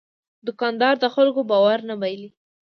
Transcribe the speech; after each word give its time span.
دوکاندار 0.47 0.95
د 0.99 1.05
خلکو 1.15 1.41
باور 1.51 1.79
نه 1.89 1.95
بایلي. 2.01 2.29